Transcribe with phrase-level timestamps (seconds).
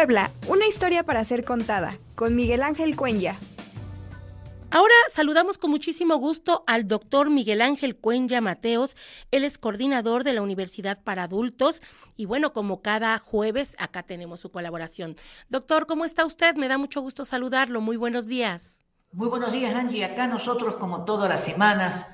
[0.00, 3.36] Puebla, una historia para ser contada, con Miguel Ángel Cuenya.
[4.70, 8.96] Ahora saludamos con muchísimo gusto al doctor Miguel Ángel Cuenya Mateos.
[9.30, 11.82] Él es coordinador de la Universidad para Adultos
[12.16, 15.16] y bueno, como cada jueves, acá tenemos su colaboración.
[15.50, 16.56] Doctor, ¿cómo está usted?
[16.56, 17.82] Me da mucho gusto saludarlo.
[17.82, 18.78] Muy buenos días.
[19.12, 20.02] Muy buenos días, Angie.
[20.02, 22.06] Acá nosotros, como todas las semanas,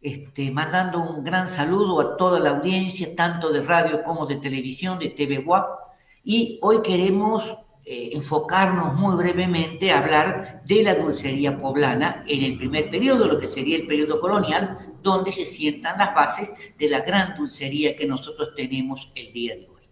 [0.00, 5.00] este, mandando un gran saludo a toda la audiencia, tanto de radio como de televisión,
[5.00, 5.87] de TV WAP.
[6.30, 7.42] Y hoy queremos
[7.86, 13.38] eh, enfocarnos muy brevemente a hablar de la dulcería poblana en el primer periodo, lo
[13.38, 18.06] que sería el periodo colonial, donde se sientan las bases de la gran dulcería que
[18.06, 19.82] nosotros tenemos el día de hoy.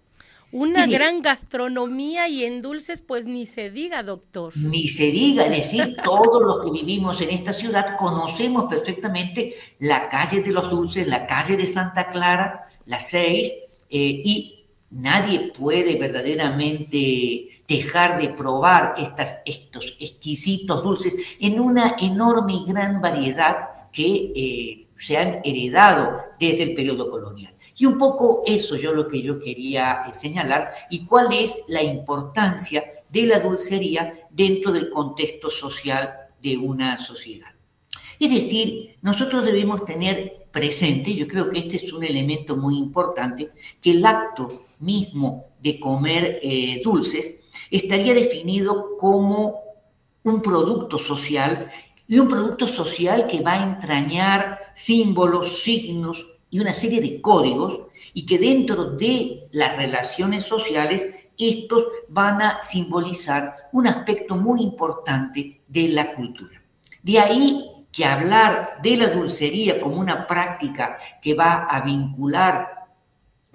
[0.53, 4.55] Una gran gastronomía y en dulces, pues ni se diga, doctor.
[4.59, 10.11] Ni se diga, es decir, todos los que vivimos en esta ciudad conocemos perfectamente la
[10.11, 13.55] calle de los dulces, la calle de Santa Clara, la 6,
[13.89, 14.57] eh, y
[14.91, 23.01] Nadie puede verdaderamente dejar de probar estas, estos exquisitos dulces en una enorme y gran
[23.01, 27.55] variedad que eh, se han heredado desde el periodo colonial.
[27.77, 31.83] Y un poco eso yo lo que yo quería eh, señalar y cuál es la
[31.83, 36.11] importancia de la dulcería dentro del contexto social
[36.41, 37.49] de una sociedad.
[38.19, 43.51] Es decir, nosotros debemos tener presente, yo creo que este es un elemento muy importante,
[43.81, 49.61] que el acto mismo de comer eh, dulces estaría definido como
[50.23, 51.71] un producto social
[52.09, 57.81] y un producto social que va a entrañar símbolos, signos y una serie de códigos
[58.15, 61.07] y que dentro de las relaciones sociales
[61.39, 66.63] estos van a simbolizar un aspecto muy importante de la cultura.
[67.03, 72.86] De ahí que hablar de la dulcería como una práctica que va a vincular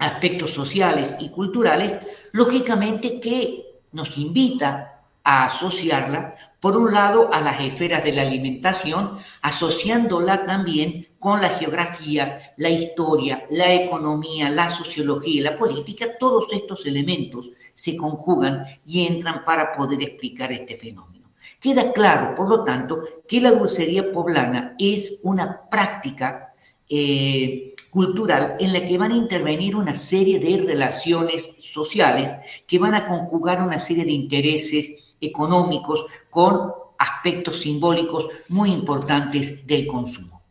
[0.02, 1.98] aspectos sociales y culturales,
[2.32, 9.18] lógicamente que nos invita a asociarla, por un lado, a las esferas de la alimentación,
[9.42, 16.52] asociándola también con la geografía, la historia, la economía, la sociología y la política, todos
[16.52, 21.30] estos elementos se conjugan y entran para poder explicar este fenómeno.
[21.60, 26.52] Queda claro, por lo tanto, que la dulcería poblana es una práctica
[26.94, 32.34] eh, cultural en la que van a intervenir una serie de relaciones sociales
[32.66, 39.86] que van a conjugar una serie de intereses económicos con aspectos simbólicos muy importantes del
[39.86, 40.42] consumo.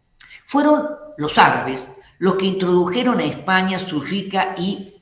[0.45, 0.87] Fueron
[1.17, 1.87] los árabes
[2.17, 4.95] los que introdujeron a España su rica y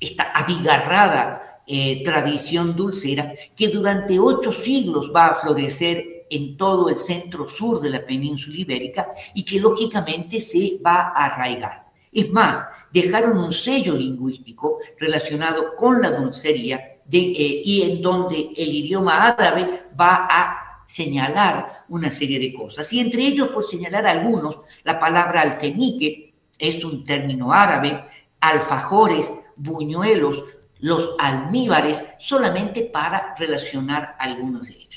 [0.00, 6.96] esta abigarrada eh, tradición dulcera que durante ocho siglos va a florecer en todo el
[6.96, 11.88] centro sur de la península ibérica y que lógicamente se va a arraigar.
[12.12, 16.76] Es más, dejaron un sello lingüístico relacionado con la dulcería
[17.10, 22.92] eh, y en donde el idioma árabe va a señalar una serie de cosas.
[22.92, 28.04] Y entre ellos, por señalar algunos, la palabra alfenique es un término árabe,
[28.40, 30.44] alfajores, buñuelos,
[30.80, 34.87] los almíbares, solamente para relacionar algunos de ellos.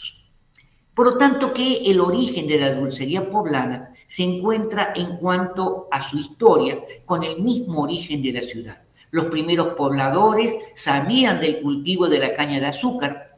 [1.02, 6.00] Por lo tanto, que el origen de la dulcería poblana se encuentra en cuanto a
[6.00, 8.84] su historia con el mismo origen de la ciudad.
[9.10, 13.36] Los primeros pobladores sabían del cultivo de la caña de azúcar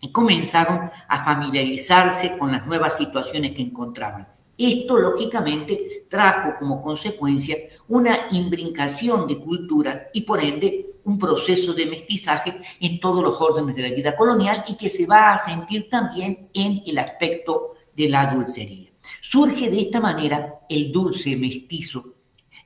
[0.00, 4.26] y comenzaron a familiarizarse con las nuevas situaciones que encontraban.
[4.58, 11.86] Esto, lógicamente, trajo como consecuencia una imbrincación de culturas y, por ende, un proceso de
[11.86, 15.88] mestizaje en todos los órdenes de la vida colonial y que se va a sentir
[15.88, 18.90] también en el aspecto de la dulcería.
[19.22, 22.17] Surge de esta manera el dulce mestizo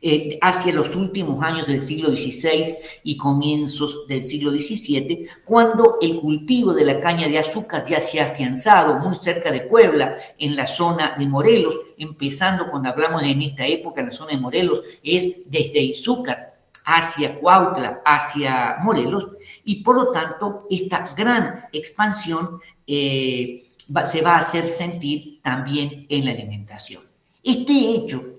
[0.05, 2.75] eh, hacia los últimos años del siglo XVI
[3.05, 8.21] y comienzos del siglo XVII, cuando el cultivo de la caña de azúcar ya se
[8.21, 13.43] ha afianzado muy cerca de Puebla, en la zona de Morelos, empezando cuando hablamos en
[13.43, 19.29] esta época, en la zona de Morelos, es desde Izúcar hacia Cuautla, hacia Morelos,
[19.65, 23.71] y por lo tanto esta gran expansión eh,
[24.05, 27.05] se va a hacer sentir también en la alimentación.
[27.45, 28.32] Este hecho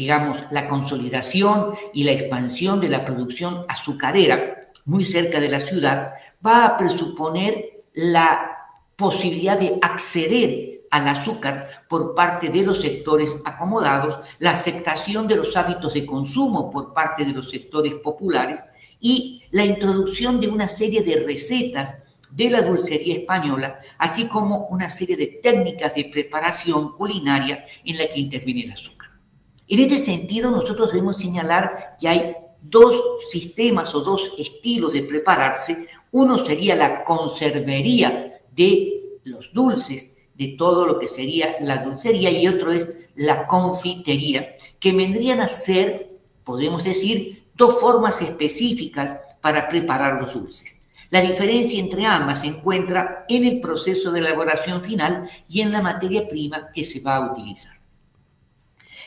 [0.00, 6.14] digamos, la consolidación y la expansión de la producción azucarera muy cerca de la ciudad,
[6.44, 8.50] va a presuponer la
[8.96, 15.54] posibilidad de acceder al azúcar por parte de los sectores acomodados, la aceptación de los
[15.54, 18.64] hábitos de consumo por parte de los sectores populares
[19.00, 21.98] y la introducción de una serie de recetas
[22.30, 28.06] de la dulcería española, así como una serie de técnicas de preparación culinaria en la
[28.06, 28.99] que interviene el azúcar.
[29.70, 33.00] En este sentido, nosotros debemos señalar que hay dos
[33.30, 35.86] sistemas o dos estilos de prepararse.
[36.10, 42.48] Uno sería la conservería de los dulces, de todo lo que sería la dulcería, y
[42.48, 50.20] otro es la confitería, que vendrían a ser, podemos decir, dos formas específicas para preparar
[50.20, 50.80] los dulces.
[51.10, 55.80] La diferencia entre ambas se encuentra en el proceso de elaboración final y en la
[55.80, 57.79] materia prima que se va a utilizar.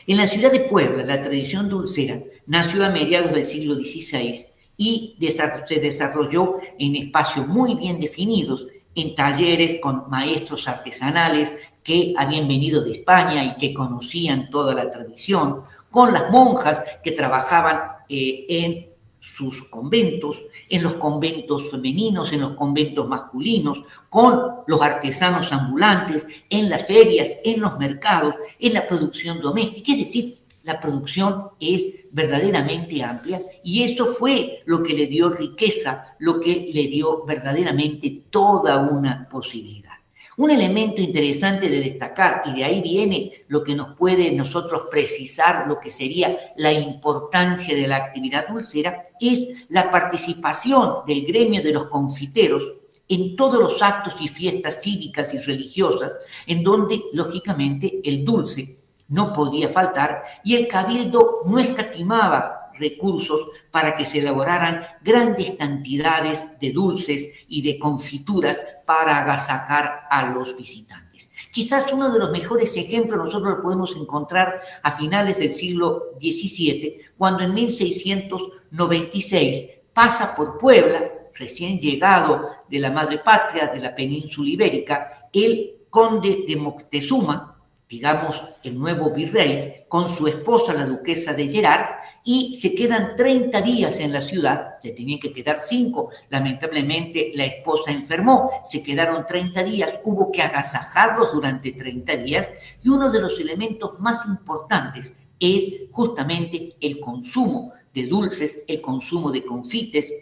[0.06, 4.46] En la ciudad de Puebla, la tradición dulcera nació a mediados del siglo XVI
[4.76, 12.46] y se desarrolló en espacios muy bien definidos, en talleres con maestros artesanales que habían
[12.46, 18.44] venido de España y que conocían toda la tradición, con las monjas que trabajaban eh,
[18.48, 18.93] en
[19.24, 26.68] sus conventos, en los conventos femeninos, en los conventos masculinos, con los artesanos ambulantes, en
[26.68, 29.92] las ferias, en los mercados, en la producción doméstica.
[29.92, 36.16] Es decir, la producción es verdaderamente amplia y eso fue lo que le dio riqueza,
[36.18, 39.93] lo que le dio verdaderamente toda una posibilidad.
[40.36, 45.66] Un elemento interesante de destacar, y de ahí viene lo que nos puede nosotros precisar
[45.68, 51.72] lo que sería la importancia de la actividad dulcera, es la participación del gremio de
[51.72, 52.64] los confiteros
[53.08, 56.16] en todos los actos y fiestas cívicas y religiosas,
[56.46, 58.78] en donde, lógicamente, el dulce
[59.08, 66.58] no podía faltar y el cabildo no escatimaba recursos para que se elaboraran grandes cantidades
[66.60, 71.30] de dulces y de confituras para agasajar a los visitantes.
[71.52, 76.98] Quizás uno de los mejores ejemplos nosotros lo podemos encontrar a finales del siglo XVII,
[77.16, 84.50] cuando en 1696 pasa por Puebla, recién llegado de la madre patria de la península
[84.50, 87.53] ibérica, el conde de Moctezuma,
[87.88, 91.86] digamos, el nuevo virrey, con su esposa, la duquesa de Gerard,
[92.24, 97.44] y se quedan 30 días en la ciudad, se tenían que quedar 5, lamentablemente la
[97.44, 102.50] esposa enfermó, se quedaron 30 días, hubo que agasajarlos durante 30 días,
[102.82, 109.30] y uno de los elementos más importantes es justamente el consumo de dulces, el consumo
[109.30, 110.12] de confites,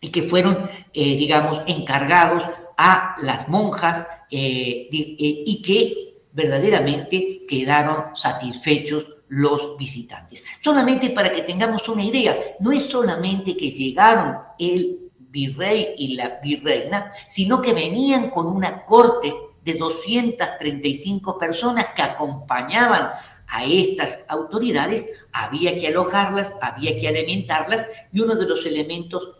[0.00, 2.44] y que fueron, eh, digamos, encargados
[2.76, 5.16] a las monjas eh, eh,
[5.46, 10.44] y que verdaderamente quedaron satisfechos los visitantes.
[10.62, 16.40] Solamente para que tengamos una idea, no es solamente que llegaron el virrey y la
[16.42, 23.10] virreina, sino que venían con una corte de 235 personas que acompañaban
[23.46, 29.30] a estas autoridades, había que alojarlas, había que alimentarlas y uno de los elementos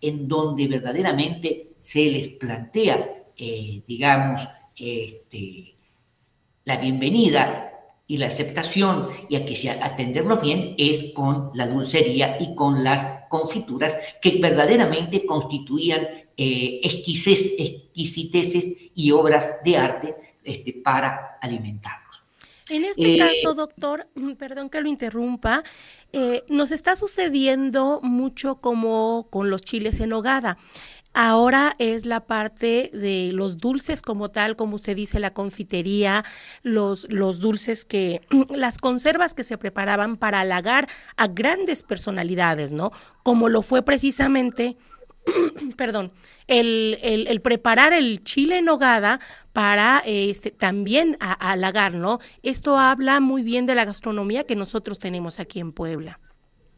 [0.00, 5.75] en donde verdaderamente se les plantea, eh, digamos, este,
[6.66, 7.72] la bienvenida
[8.08, 12.84] y la aceptación y a que se atendernos bien es con la dulcería y con
[12.84, 16.02] las confituras que verdaderamente constituían
[16.36, 22.06] eh, exquisiteces y obras de arte este, para alimentarnos.
[22.68, 24.08] En este eh, caso, doctor,
[24.38, 25.62] perdón que lo interrumpa,
[26.12, 30.58] eh, nos está sucediendo mucho como con los chiles en hogada.
[31.18, 36.26] Ahora es la parte de los dulces como tal, como usted dice, la confitería,
[36.62, 38.20] los, los dulces que,
[38.54, 42.92] las conservas que se preparaban para halagar a grandes personalidades, ¿no?
[43.22, 44.76] Como lo fue precisamente,
[45.78, 46.12] perdón,
[46.48, 49.18] el, el, preparar el chile en nogada
[49.54, 52.18] para este, también halagar, ¿no?
[52.42, 56.20] Esto habla muy bien de la gastronomía que nosotros tenemos aquí en Puebla.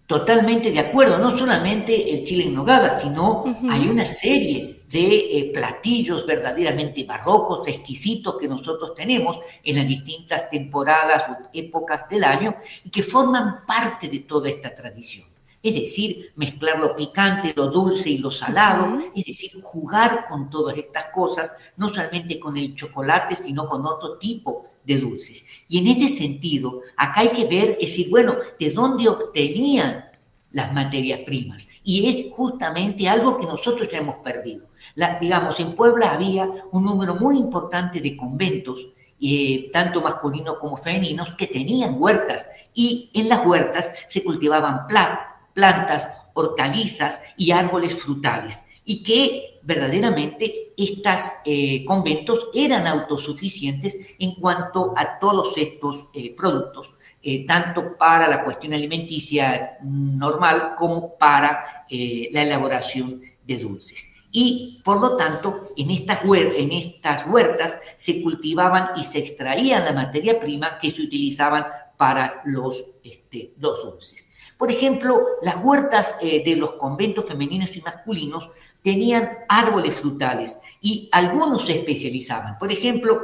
[0.09, 5.51] Totalmente de acuerdo, no solamente el chile en nogada, sino hay una serie de eh,
[5.53, 12.57] platillos verdaderamente barrocos, exquisitos que nosotros tenemos en las distintas temporadas o épocas del año
[12.83, 15.29] y que forman parte de toda esta tradición.
[15.63, 20.79] Es decir, mezclar lo picante, lo dulce y lo salado, es decir, jugar con todas
[20.79, 25.45] estas cosas, no solamente con el chocolate, sino con otro tipo de dulces.
[25.69, 30.07] Y en este sentido, acá hay que ver, es decir, bueno, de dónde obtenían
[30.51, 31.69] las materias primas.
[31.85, 34.69] Y es justamente algo que nosotros ya hemos perdido.
[34.95, 38.87] La, digamos, en Puebla había un número muy importante de conventos,
[39.21, 42.47] eh, tanto masculinos como femeninos, que tenían huertas.
[42.73, 48.65] Y en las huertas se cultivaban plantas, hortalizas y árboles frutales.
[48.91, 56.95] Y que verdaderamente estos eh, conventos eran autosuficientes en cuanto a todos estos eh, productos,
[57.23, 64.09] eh, tanto para la cuestión alimenticia normal como para la elaboración de dulces.
[64.31, 70.79] Y por lo tanto, en estas, huertas se cultivaban y se extraían la materia prima
[70.79, 71.67] que se utilizaban
[71.99, 74.28] para los, este, los dulces.
[74.59, 78.51] Por ejemplo, las huertas eh, de los conventos femeninos y masculinos
[78.83, 82.59] tenían árboles frutales y algunos se especializaban.
[82.59, 83.23] Por ejemplo,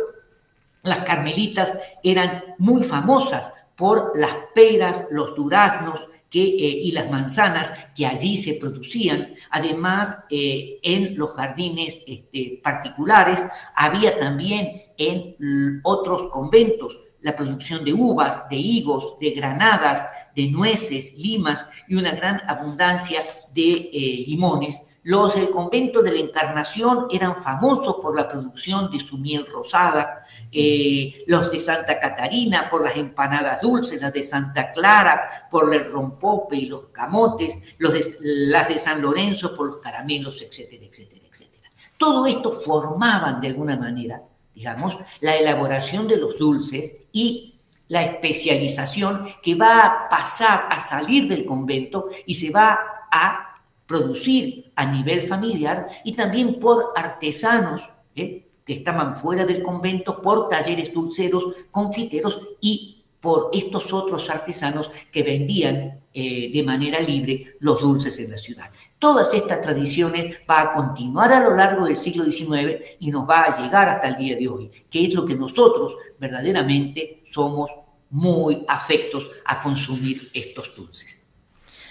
[0.84, 1.74] las carmelitas
[2.04, 8.54] eran muy famosas por las peras, los duraznos eh, y las manzanas que allí se
[8.54, 9.34] producían.
[9.50, 17.92] Además, eh, en los jardines este, particulares había también en otros conventos la producción de
[17.94, 23.22] uvas, de higos, de granadas, de nueces, limas y una gran abundancia
[23.54, 24.82] de eh, limones.
[25.04, 30.20] Los del convento de la Encarnación eran famosos por la producción de su miel rosada,
[30.52, 35.90] eh, los de Santa Catarina por las empanadas dulces, las de Santa Clara por el
[35.90, 41.24] rompope y los camotes, los de, las de San Lorenzo por los caramelos, etcétera, etcétera,
[41.30, 41.70] etcétera.
[41.96, 44.20] Todo esto formaban de alguna manera
[44.54, 47.54] digamos, la elaboración de los dulces y
[47.88, 52.78] la especialización que va a pasar a salir del convento y se va
[53.10, 57.82] a producir a nivel familiar y también por artesanos
[58.16, 58.46] ¿eh?
[58.64, 62.93] que estaban fuera del convento, por talleres dulceros, confiteros y
[63.24, 68.70] por estos otros artesanos que vendían eh, de manera libre los dulces en la ciudad.
[68.98, 73.44] Todas estas tradiciones van a continuar a lo largo del siglo XIX y nos va
[73.44, 77.70] a llegar hasta el día de hoy, que es lo que nosotros verdaderamente somos
[78.10, 81.26] muy afectos a consumir estos dulces.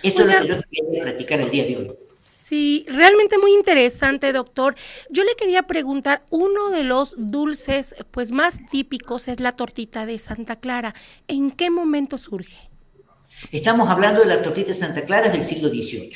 [0.04, 1.92] Esto es lo que yo quería practicar el día de hoy.
[2.44, 4.76] Sí, realmente muy interesante, doctor.
[5.10, 10.20] Yo le quería preguntar, uno de los dulces pues más típicos es la tortita de
[10.20, 10.94] Santa Clara.
[11.30, 12.70] ¿En qué momento surge?
[13.54, 16.12] Estamos hablando de la tortita de Santa Clara del siglo XVIII.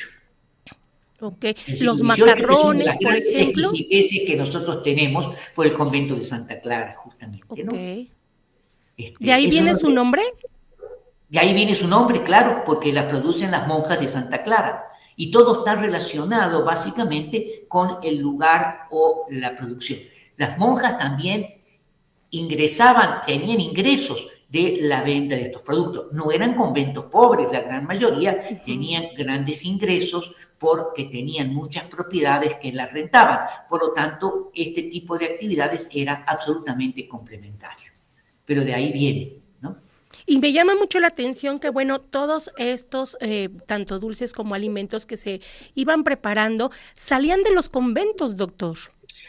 [1.20, 1.46] Ok,
[1.80, 3.70] los macarrones, por ejemplo.
[3.72, 7.72] Que nosotros tenemos por el convento de Santa Clara, justamente, ¿no?
[8.98, 10.22] Este, ¿De ahí viene su nombre?
[11.30, 14.84] De ahí viene su nombre, claro, porque las producen las monjas de Santa Clara.
[15.20, 19.98] Y todo está relacionado básicamente con el lugar o la producción.
[20.36, 21.60] Las monjas también
[22.30, 26.12] ingresaban, tenían ingresos de la venta de estos productos.
[26.12, 32.72] No eran conventos pobres, la gran mayoría tenían grandes ingresos porque tenían muchas propiedades que
[32.72, 33.40] las rentaban.
[33.68, 37.90] Por lo tanto, este tipo de actividades era absolutamente complementario.
[38.44, 39.47] Pero de ahí viene.
[40.30, 45.06] Y me llama mucho la atención que, bueno, todos estos, eh, tanto dulces como alimentos
[45.06, 45.40] que se
[45.74, 48.76] iban preparando, salían de los conventos, doctor.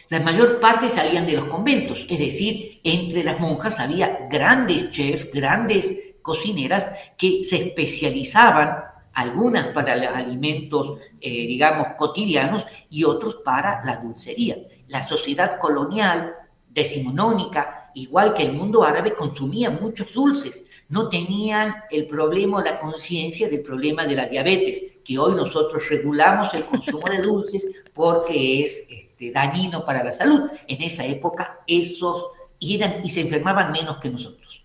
[0.10, 5.32] La mayor parte salían de los conventos, es decir, entre las monjas había grandes chefs,
[5.32, 6.86] grandes cocineras
[7.18, 14.58] que se especializaban, algunas para los alimentos, eh, digamos, cotidianos y otros para la dulcería.
[14.88, 16.36] La sociedad colonial
[16.68, 20.64] decimonónica, igual que el mundo árabe, consumía muchos dulces.
[20.90, 26.54] No tenían el problema la conciencia del problema de la diabetes, que hoy nosotros regulamos
[26.54, 30.50] el consumo de dulces porque es este, dañino para la salud.
[30.68, 32.26] En esa época esos
[32.60, 34.59] eran y se enfermaban menos que nosotros.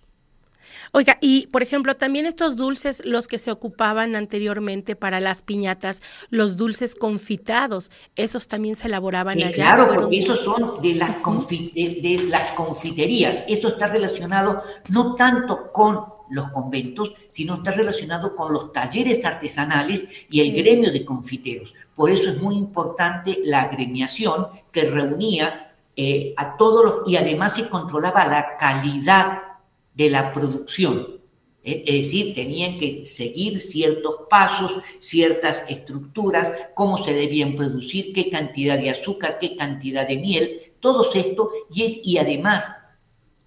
[0.97, 6.05] Oiga, y por ejemplo, también estos dulces, los que se ocupaban anteriormente para las piñatas,
[6.31, 9.75] los dulces confitados, esos también se elaboraban eh, allá.
[9.75, 13.43] Claro, porque esos son de las, de las confiterías.
[13.49, 20.07] Eso está relacionado no tanto con los conventos, sino está relacionado con los talleres artesanales
[20.31, 21.75] y el gremio de confiteros.
[21.97, 27.57] Por eso es muy importante la agremiación que reunía eh, a todos los y además
[27.57, 29.53] se controlaba la calidad
[29.95, 31.21] de la producción.
[31.63, 31.85] ¿eh?
[31.87, 38.79] Es decir, tenían que seguir ciertos pasos, ciertas estructuras, cómo se debían producir, qué cantidad
[38.79, 42.69] de azúcar, qué cantidad de miel, todo esto, y, es, y además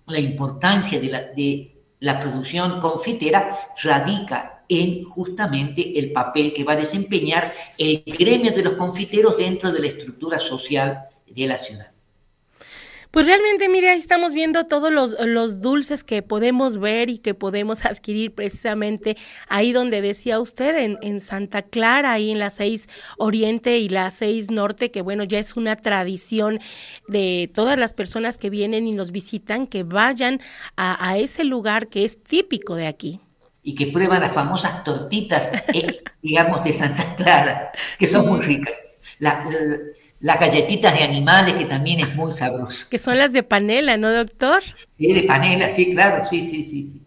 [0.07, 6.73] la importancia de la, de la producción confitera radica en justamente el papel que va
[6.73, 11.91] a desempeñar el gremio de los confiteros dentro de la estructura social de la ciudad.
[13.17, 17.83] Pues realmente, mire, ahí estamos viendo todos los, dulces que podemos ver y que podemos
[17.85, 19.17] adquirir precisamente
[19.49, 24.11] ahí donde decía usted, en, en, Santa Clara, ahí en la 6 Oriente y la
[24.11, 26.59] 6 Norte, que bueno, ya es una tradición
[27.07, 30.39] de todas las personas que vienen y nos visitan, que vayan
[30.75, 33.19] a, ese lugar que es típico de aquí.
[33.63, 38.79] Y que prueban las famosas tortitas, eh, digamos, de Santa Clara, que son muy ricas.
[39.17, 39.43] la,
[40.19, 42.87] las galletitas de animales, que también es muy sabroso.
[42.89, 44.63] Que son las de panela, ¿no, doctor?
[44.91, 47.03] Sí, de panela, sí, claro, sí, sí, sí, sí.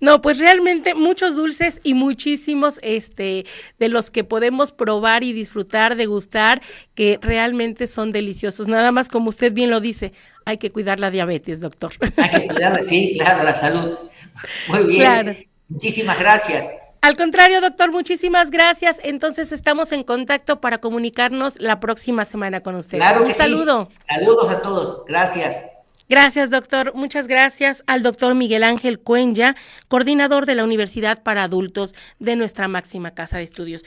[0.00, 3.46] No, pues realmente muchos dulces y muchísimos este
[3.78, 6.60] de los que podemos probar y disfrutar, degustar,
[6.94, 8.68] que realmente son deliciosos.
[8.68, 10.12] Nada más como usted bien lo dice,
[10.44, 11.92] hay que cuidar la diabetes, doctor.
[12.16, 13.96] Hay que cuidarla, sí, claro, la salud.
[14.68, 15.46] Muy bien.
[15.68, 16.66] Muchísimas gracias.
[17.02, 19.00] Al contrario, doctor, muchísimas gracias.
[19.02, 22.98] Entonces estamos en contacto para comunicarnos la próxima semana con usted.
[22.98, 23.88] Claro Un saludo.
[24.00, 25.04] Saludos a todos.
[25.06, 25.64] Gracias.
[26.10, 26.92] Gracias, doctor.
[26.96, 29.54] Muchas gracias al doctor Miguel Ángel Cuenya,
[29.86, 33.78] coordinador de la Universidad para Adultos de nuestra máxima casa de estudios.